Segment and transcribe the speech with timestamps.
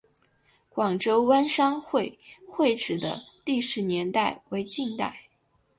[0.67, 2.17] 广州湾商会
[2.49, 5.27] 会址的历史年代为近代。